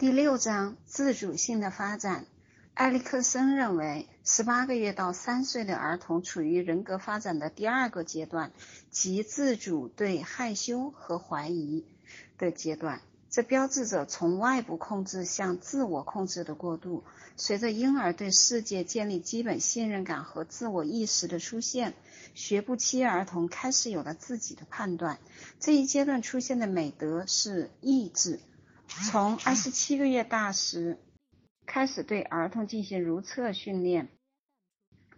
[0.00, 2.24] 第六章自主性的发展。
[2.72, 8.50] 埃里克森认为，十八个月到三岁的儿童处于人格发展的第二个阶段，
[8.90, 11.84] 即自主对害羞和怀疑
[12.38, 13.02] 的阶段。
[13.28, 17.04] 这标志着从外部控制向自我控制的过渡。
[17.36, 21.92] 随着婴儿对世界建立基本信任感和自我意识的出现，
[22.34, 25.18] 学步期儿童开始有了自己的判断。
[25.58, 28.40] 这一阶段出现的美德是意志。
[28.90, 30.98] 从二十七个月大时
[31.64, 34.08] 开始对儿童进行如厕训练。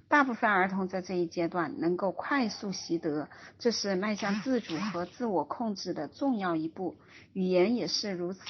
[0.08, 3.28] 大部分儿童在这一阶段能够快速习得，
[3.58, 6.96] 这是迈向自主和自我控制的重要一步。
[7.32, 8.42] 语言也是如此。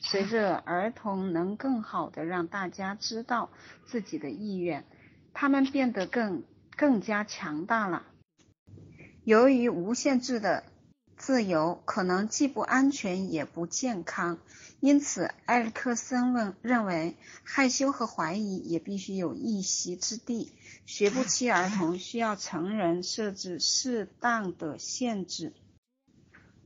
[0.00, 3.50] 随着儿童能更好的让大家知道
[3.84, 4.86] 自己的意愿，
[5.34, 6.42] 他们变得更
[6.74, 8.02] 更加强大了。
[9.24, 10.64] 由于无限制的。
[11.20, 14.38] 自由可能既不安全也不健康，
[14.80, 20.50] 因此埃里克森问认为害羞和怀疑也必须有一席之地。
[20.86, 25.52] 学步期儿童需要成人设置适当的限制。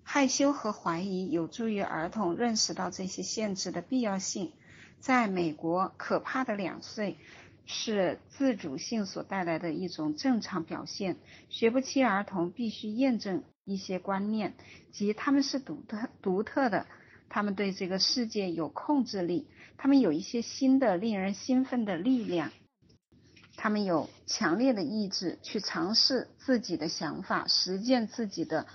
[0.05, 4.53] 害羞和怀疑有助于儿童认识到这些限制的必要性。
[5.01, 7.17] 在美国，可怕的两岁
[7.67, 11.17] 是自主性所带来的一种正常表现。
[11.51, 13.43] 学步期儿童必须验证。
[13.65, 14.55] 一些观念，
[14.93, 16.87] 即他们是独特独特的，
[17.29, 19.49] 他们对这个世界有控制力，
[19.79, 22.53] 他们有一些新的令人兴奋的力量，
[23.57, 28.67] 他们有强烈的意志去尝试自己的想法，实践自己的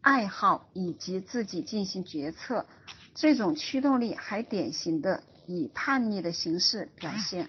[0.00, 2.66] 爱好以及自己进行决策。
[3.14, 7.48] 这种驱动力还典型的以叛逆的形式表现。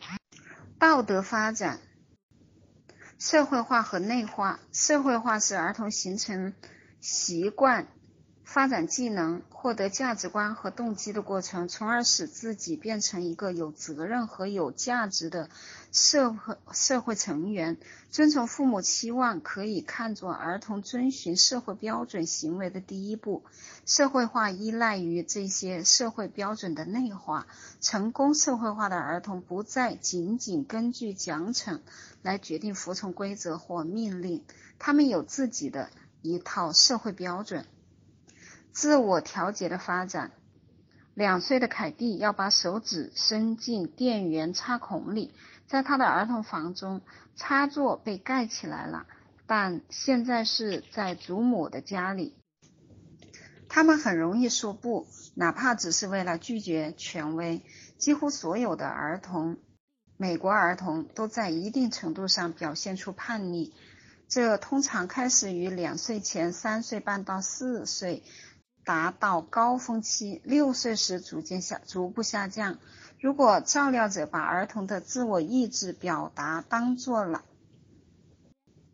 [0.77, 1.79] 道德发展、
[3.17, 4.59] 社会化和内化。
[4.71, 6.53] 社会化是儿童形成。
[7.03, 7.89] 习惯、
[8.45, 15.49] 发展技能、获得价值观和动机的过程，从而使自己变成一个有责任和有价值的
[15.91, 17.77] 社会社会成员。
[18.09, 23.43] 遵从父母期望可以看作儿童遵循社会标准行为的第一步。
[23.85, 27.47] 社会化依赖于这些社会标准的内化。
[27.81, 31.81] 成功社会化的儿童不再仅仅根据奖惩
[32.21, 34.41] 来决定服从规则或命令，
[34.79, 35.89] 他们有自己的。
[36.23, 37.67] 一套社会标准，
[38.71, 40.31] 自我调节的发展。
[41.13, 45.33] 两岁的凯蒂要把手指伸进电源插孔里，
[45.67, 47.01] 在他的儿童房中，
[47.35, 49.05] 插座被盖起来了，
[49.45, 52.35] 但现在是在祖母的家里。
[53.67, 57.61] 他们很容易说不，哪怕只是为了拒绝权威。
[57.97, 59.57] 几乎所有的儿童，
[60.15, 63.73] 美国儿童都在一定程度上表现出叛逆。
[64.27, 68.23] 这通常开始于两岁前三岁半到四岁，
[68.83, 72.77] 达到高峰期，六岁时逐渐下逐步下降。
[73.19, 77.45] 如果照料者把儿童的自我意志表达当做了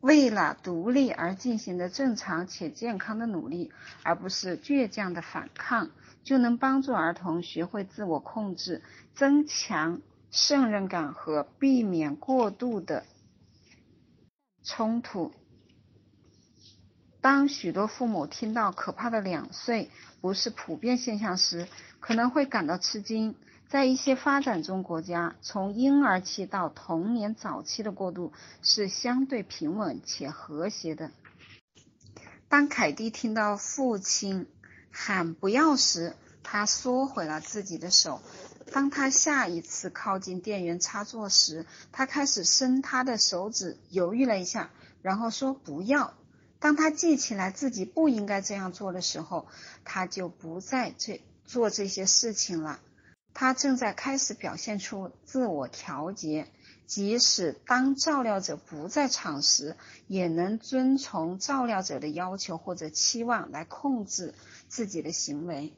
[0.01, 3.71] 为了独立而进行的正常且健康的努力，
[4.03, 5.89] 而不是倔强的反抗，
[6.23, 8.81] 就能帮助儿童学会自我控制，
[9.15, 10.01] 增强
[10.31, 13.03] 胜任感和避免过度的。
[14.69, 15.31] 冲突。
[17.21, 19.89] 当许多父母听到可怕的两岁
[20.21, 21.67] 不是普遍现象时，
[21.99, 23.35] 可能会感到吃惊。
[23.67, 28.31] 在一些发展中国家，从婴儿期到童年早期的过渡
[28.61, 31.09] 是相对平稳且和谐的。
[32.47, 34.47] 当凯蒂听到父亲
[34.91, 38.21] 喊“不要”时，他缩回了自己的手。
[38.71, 44.69] 当他下一次靠近电源插座时，他开始伸他的手指，犹豫了一下，
[45.01, 46.13] 然后说：“不要。”
[46.59, 49.47] 当他记起来自己不应该这样做的时候，
[49.85, 52.79] 他就不再这做这些事情了。
[53.33, 56.47] 他正在开始表现出自我调节，
[56.85, 59.77] 即使当照料者不在场时，
[60.07, 64.33] 也能遵从照料者的要求或者期望来控制
[64.67, 65.73] 自己的行为。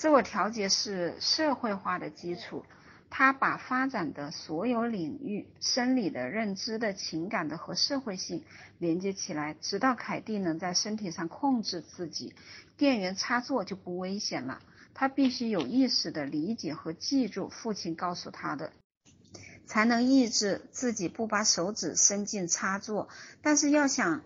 [0.00, 2.64] 自我调节是社会化的基础，
[3.10, 8.42] 它把发展的所有领域、生理的、认知的、情感的和社会性
[8.78, 12.34] 连接起来，直到凯蒂能在身体上控制自己，
[12.78, 14.62] 电源插座就不危险了。
[14.94, 18.72] 他必须有意识的理解和记住父亲告诉他的，
[19.66, 23.10] 才能抑制自己不把手指伸进插座。
[23.42, 24.22] 但是要想。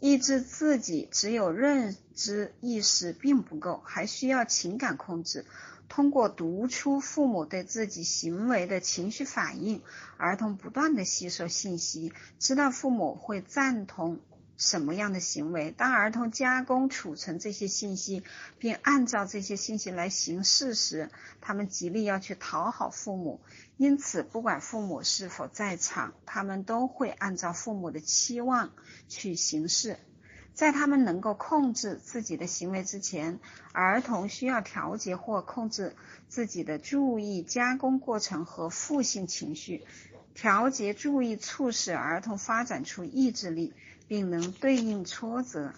[0.00, 5.46] 抑制自己，只有认知意识并不够，还需要情感控制。
[5.88, 9.80] 通过读出父母对自己行为的情绪反应，
[10.16, 14.18] 儿童不断的吸收信息，知道父母会赞同
[14.56, 15.70] 什么样的行为。
[15.70, 18.24] 当儿童加工、储存这些信息，
[18.58, 21.10] 并按照这些信息来行事时，
[21.40, 23.40] 他们极力要去讨好父母。
[23.76, 28.72] 因此，不管父母是否在场，他们都会按照父母的期望
[29.08, 29.96] 去行事。
[30.58, 33.38] 在他们能够控制自己的行为之前，
[33.72, 35.94] 儿童需要调节或控制
[36.26, 39.84] 自己的注意加工过程和负性情绪。
[40.34, 43.72] 调节注意，促使儿童发展出意志力，
[44.08, 45.74] 并能对应挫折。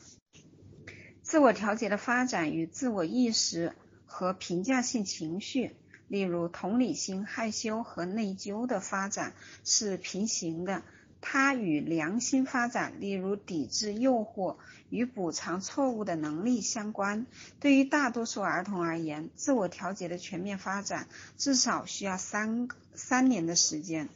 [1.21, 3.75] 自我调节的发展与自我意识
[4.06, 5.76] 和评价性情绪，
[6.09, 10.83] 例如同理心、害羞和内疚的发展是平行的。
[11.21, 14.57] 它与良心发展，例如抵制诱惑
[14.89, 17.27] 与补偿错误的能力相关。
[17.61, 24.09] 对于大多数儿童而言，自我调节的全面发展至少需要三三年的时间。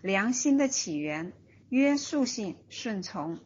[0.00, 1.32] 良心的起源：
[1.70, 3.40] 约束性顺从。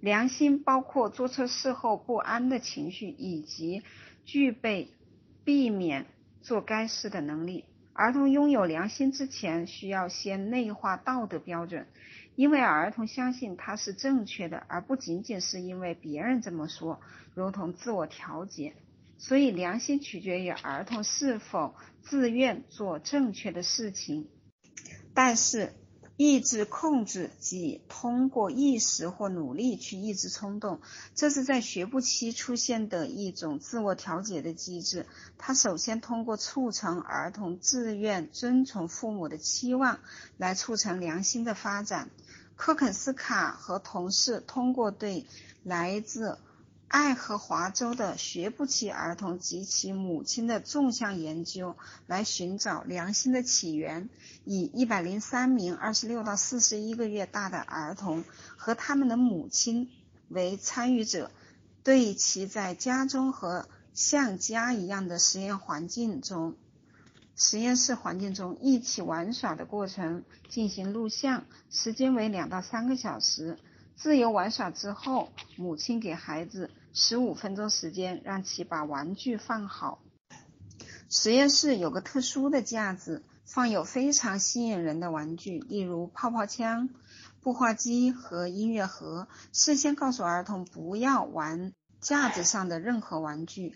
[0.00, 3.82] 良心包括做错事后不安的情绪，以及
[4.24, 4.90] 具备
[5.44, 6.06] 避免
[6.42, 7.64] 做该事的能力。
[7.96, 11.86] 儿童拥有良心之前，需要先内化道德标准，
[12.34, 17.00] 因为儿童相信它是正确的，而不仅仅是因为别人这么说，
[17.34, 18.74] 如同自我调节。
[19.16, 24.28] 所以，良心取决于儿童是否自愿做正确的事情。
[25.14, 25.72] 但是，
[26.16, 30.80] 意志控制即通过意识或努力去抑制冲动，
[31.14, 35.04] 这是在学步期出现的一种自我调节的机制。
[35.36, 39.98] 它首先通过促成儿童自愿遵从父母的期望
[40.38, 42.08] 来促成良心的发展。
[42.56, 45.26] 科肯斯卡和同事通过对
[45.62, 46.38] 来自
[46.88, 54.08] 爱荷华州的学步期儿童及其母亲的纵向研究，来寻找良心的起源。
[54.44, 58.24] 以一百零三名二十六到四十一个月大的儿童
[58.56, 59.90] 和他们的母亲
[60.28, 61.32] 为参与者，
[61.82, 66.54] 对其在家中和像家一样的实验环境中、
[67.34, 73.58] 实验室环境中一起玩耍的过程进行录像，时间为两到三个小时。
[73.96, 80.02] 自由玩耍之后，母亲给孩子十五分钟时间，让其把玩具放好。
[81.08, 86.90] 实验室有个特殊的架子，放有非常吸引人的玩具，例如泡泡枪、
[87.40, 89.28] 步话机和音乐盒。
[89.50, 93.74] 事先告诉儿童不要玩架子上的任何玩具。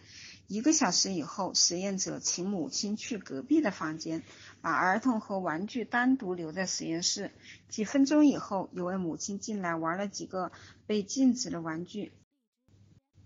[0.51, 4.25] 一个小时以后，实验者请母亲去隔壁的房间。
[4.61, 7.31] 把儿童和玩具单独留在实验室。
[7.69, 10.51] 几分钟以后，有位母亲进来玩了几个
[10.89, 12.11] 被禁止的玩具，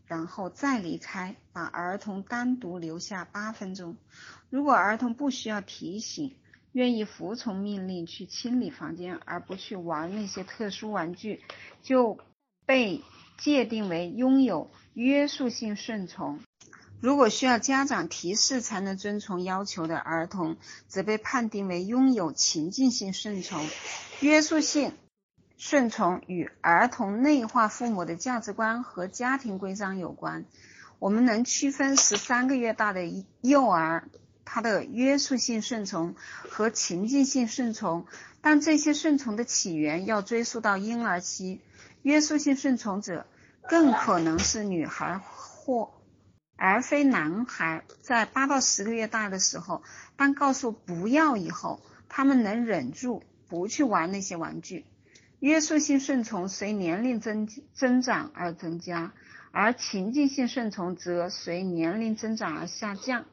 [0.04, 3.96] 然后再离开，把儿童单独留下八分钟。
[4.50, 6.36] 如果儿童不需要提醒，
[6.72, 11.42] 愿意服从命令去清理房间，而不去玩那些特殊玩具，
[11.82, 12.18] 就
[12.66, 13.02] 被
[13.38, 16.38] 界定为拥有约束性顺从。
[17.00, 20.56] 如果需要家长提示才能遵从要求的儿童，
[20.88, 23.68] 则被判定为拥有情境性顺从。
[24.20, 24.94] 约束性
[25.58, 30.46] 顺从与儿童内化父母的价值观和家庭规章有关。
[30.98, 33.02] 我们能区分十三个月大的
[33.42, 34.08] 幼儿
[34.46, 36.14] 他的约束性顺从
[36.48, 38.06] 和情境性顺从，
[38.40, 41.60] 但这些顺从的起源要追溯到婴儿期。
[42.00, 43.26] 约束性顺从者
[43.68, 45.90] 更可能是女孩或。
[46.56, 49.82] 而非男孩在八到十个月大的时候，
[50.16, 54.84] 当告诉不要以后，他们能忍住不去玩那些玩具。
[55.40, 59.12] 约束性顺从随年龄增增长而增加，
[59.50, 63.26] 而情境性顺从则随年龄增长而下降。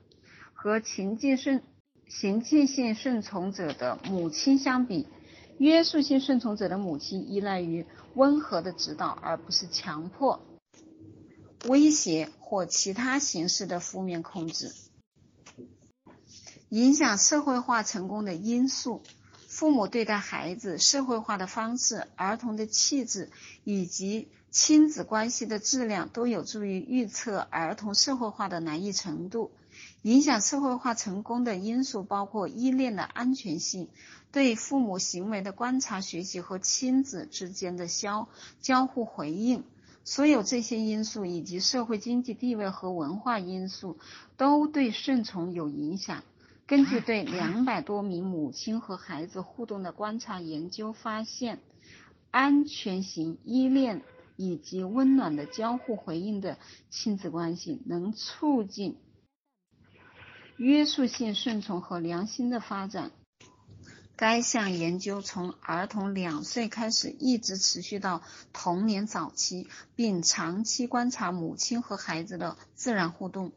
[0.54, 1.64] 和情境顺
[2.08, 5.08] 情境性顺从者的母亲相比，
[5.58, 7.86] 约束性顺从者的母亲依赖于
[8.16, 10.46] 温和的指导，而不是强迫。
[11.68, 14.76] 威胁或其他形式的负面控制，
[16.68, 19.02] 影响社会化成功的因素。
[19.48, 23.30] 父母对待孩子社会化的方式、儿童的气质
[23.64, 29.52] 以及亲子关系的质量，都有助于预测儿童社会化的难易程度。
[30.02, 33.88] 影响社会化成功的因素包括依恋的安全性、
[34.34, 38.28] 对父母行为的观察学习和亲子之间的交
[38.60, 39.64] 交互回应。
[40.04, 44.00] 所有这些因素以及社会经济地位和文化因素
[44.36, 46.24] 都对顺从有影响。
[46.66, 51.60] 根据对两百多名母亲和孩子互动的观察研究发现，
[52.32, 54.02] 安全型依恋
[54.38, 56.58] 以及温暖的交互回应的
[56.90, 58.98] 亲子关系能促进
[60.58, 63.12] 约束性顺从和良心的发展。
[64.22, 68.22] 该项研究从儿童两岁开始，一直持续到
[68.54, 73.52] 童年早期，并长期观察母亲和孩子的自然互动、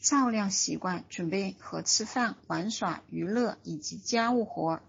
[0.00, 4.80] 照料习惯、准备和吃饭、玩耍、娱乐以及家务活。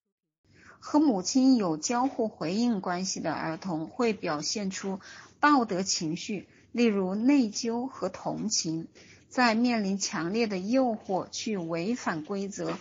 [0.79, 4.99] 和母亲有交互回应关系的儿童会表现出
[5.39, 8.87] 道德情绪，例如内疚和同情。
[9.29, 12.79] 在面临强烈的诱惑去违反规则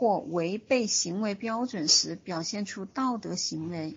[0.00, 3.96] 或违背行为标准时，表现出道德行为，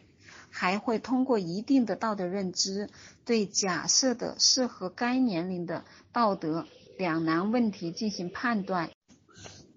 [0.49, 2.89] 还会通过一定的道德认知，
[3.23, 6.67] 对假设的适合该年龄的道德
[6.97, 8.89] 两难问题进行判断。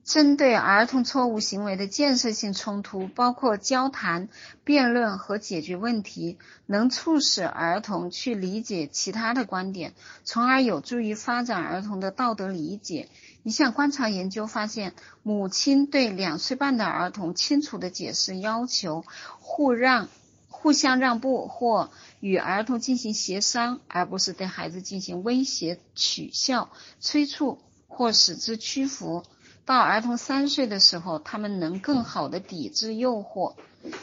[0.07, 4.29] 针对儿童错误行为的建设性冲突，包括交谈、
[4.63, 13.09] 辩论和解决问题，能促使儿童去理解其他的观点，从而有助于发展儿童的道德理解。
[13.43, 14.95] 一项观察研究发现，
[15.25, 19.05] 母亲对两岁半的儿童清楚地解释要求、
[19.41, 20.09] 互让、
[20.49, 26.71] 互相让步或与儿童进行协商，而不是对孩子进行威胁、取笑、
[27.01, 27.59] 催促
[27.89, 29.25] 或使之屈服。
[29.67, 33.57] 到儿童三岁的时候，他们能更好的抵制诱惑。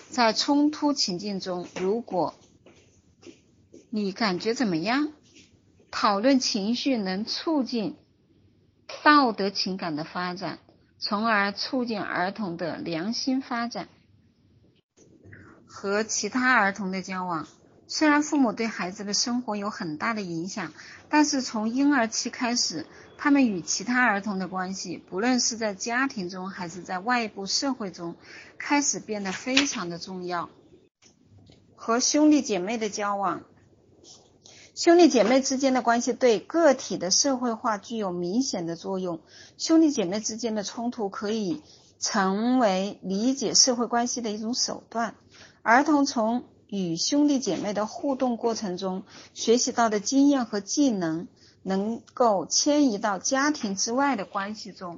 [0.10, 2.36] 在冲突情境中，如果
[3.90, 5.12] 你感觉怎么样？
[5.90, 7.96] 讨论情绪能促进
[9.04, 10.60] 道德情感的发展，
[10.98, 13.88] 从而促进儿童的良心发展
[15.66, 17.48] 和其他儿童的交往。
[17.88, 20.72] 虽然父母对孩子的生活有很大的影响，
[21.10, 22.86] 但是从婴儿期开始，
[23.18, 28.16] 他们与其他儿童的关系，不论是在家庭中还是在外部社会中，
[28.58, 30.50] 开始变得非常的重要。
[31.76, 33.44] 和兄弟姐妹的交往，
[34.74, 39.20] 兄弟姐妹之间的关系对个体的社会化具有明显的作用。
[39.58, 41.62] 兄弟姐妹之间的冲突可以
[42.00, 45.16] 成为理解社会关系的一种手段。
[45.62, 49.04] 儿童从与兄弟姐妹的互动过程中
[49.36, 51.28] 学习到的经验和技能，
[51.62, 54.98] 能够迁移到家庭之外的关系中。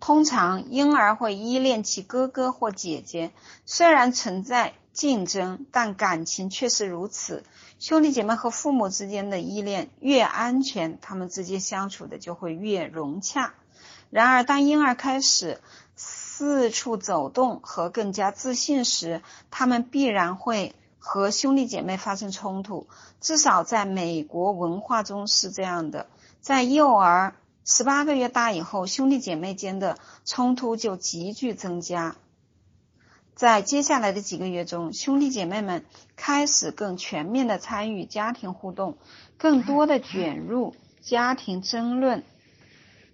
[0.00, 3.30] 通常，婴儿会依恋其哥哥或姐姐，
[3.64, 7.44] 虽然存在竞争，但感情却是如此。
[7.78, 13.54] 兄弟姐妹和父母之间的依恋越安全，他们之间相处的就会越融洽。
[14.10, 15.60] 然而，当婴儿开始，
[16.38, 22.88] 四处走动和更加自信时，他们必然会和兄弟姐妹发生冲突。
[23.22, 26.08] 至少在美国文化中是这样的。
[26.42, 32.16] 在幼儿十八个月大以后，兄弟姐妹间的冲突就急剧增加。
[33.34, 38.98] 在接下来的几个月中，兄弟姐妹们开始更全面的参与家庭互动，
[39.38, 42.22] 更多的卷入家庭争论。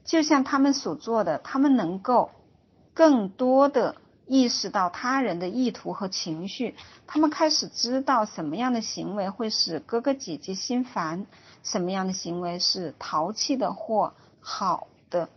[0.05, 2.33] 就像他们所做的，他们能够。
[2.95, 3.97] 更多的
[4.27, 6.75] 意识到他人的意图和情绪，
[7.07, 11.27] 他们开始知道什么样的行为会使哥哥姐姐心烦，
[11.63, 15.29] 什么样的行为是淘气的或好的。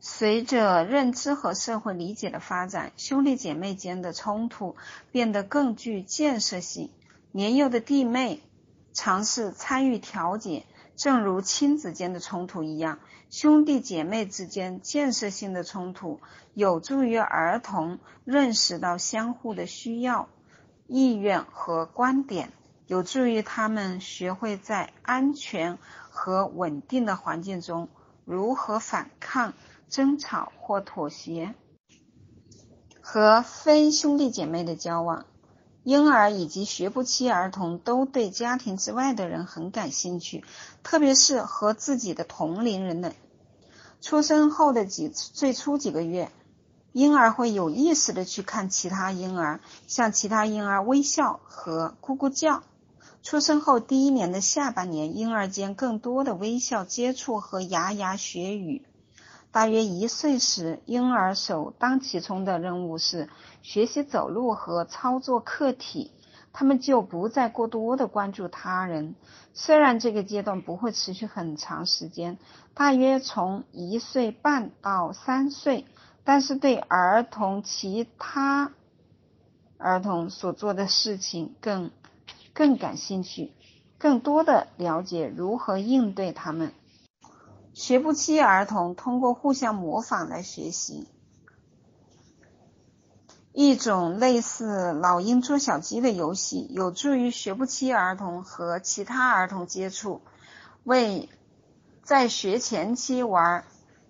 [0.00, 4.76] 随着认知和社会理解的发展，兄弟姐妹间的冲突
[5.10, 6.90] 变得更具建设性。
[7.32, 8.40] 年幼的弟妹
[8.92, 10.64] 尝试参与调解。
[10.96, 12.98] 正如亲子间的冲突一样，
[13.28, 16.20] 兄弟姐妹之间建设性的冲突
[16.54, 20.28] 有助于儿童认识到相互的需要、
[20.86, 22.50] 意愿和观点，
[22.86, 27.88] 有助于他们学会在安全和稳定的环境中
[28.24, 29.52] 如何反抗、
[29.90, 31.54] 争吵或妥协。
[33.02, 35.26] 和非兄弟姐妹的交往。
[35.86, 40.42] 婴儿以及学步期儿童都对家庭之外的人很感兴趣，
[40.82, 43.12] 特别是和自己的同龄人的。
[44.00, 46.32] 出生后的几最初几个月，
[46.90, 52.64] 婴儿会有意识的去看其他婴儿，向其他婴儿微笑和咕咕叫。
[53.22, 58.82] 出生后第一年的下半年，婴儿间更多的微笑接触和牙牙学语。
[59.56, 63.30] 大约一岁时，婴儿首当其冲的任务是
[63.62, 66.12] 学习走路和操作客体，
[66.52, 69.14] 他们就不再过多的关注他人。
[69.54, 72.36] 虽然这个阶段不会持续很长时间，
[72.74, 75.86] 大约从一岁半到三岁，
[76.22, 78.72] 但是对儿童其他
[79.78, 81.90] 儿童所做的事情更
[82.52, 83.54] 更感兴趣，
[83.96, 86.74] 更多的了解如何应对他们。
[87.76, 91.10] 学步期儿童通过互相模仿来学习，
[93.52, 100.22] 一种类似老鹰捉小鸡的游戏，有助于学步期儿童和其他儿童接触。
[100.84, 101.28] 为
[102.02, 103.62] 在学前期玩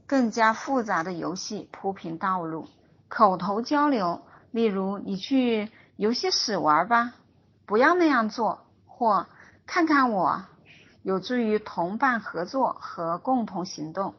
[0.07, 2.69] 更加复杂的游戏铺平道路。
[3.09, 7.15] 口头交流，例如“你去游戏室玩吧”，
[7.67, 9.27] 不要那样做，或
[9.67, 10.45] 看看我，
[11.07, 14.15] 有助于同伴合作和共同行动。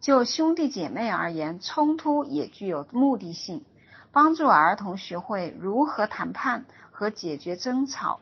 [0.00, 3.62] 就兄弟姐妹而言，冲突也具有目的性，
[4.10, 8.20] 帮助儿童学会如何谈判和解决争吵。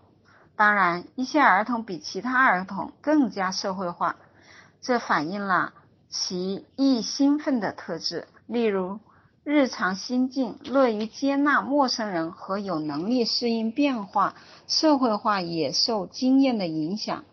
[0.57, 4.17] 当然，一些儿童比其他儿童更加社会化，
[4.81, 5.73] 这反映了
[6.09, 8.99] 其易兴奋的特质，例如
[9.45, 14.35] 日常心境、乐于接纳陌生人和有能力适应变化。
[14.67, 17.25] 社会化也受经验的影响，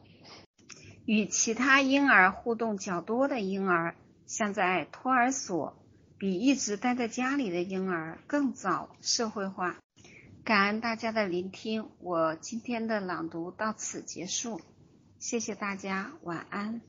[1.05, 3.95] 与其他婴儿互动较多的婴儿。
[4.25, 5.77] 像在托儿所，
[6.17, 9.77] 比一直待在家里的婴儿更早社会化。
[10.43, 14.61] 感恩大家的聆听，我今天的朗读到此结束，
[15.19, 16.81] 谢谢大家，晚安。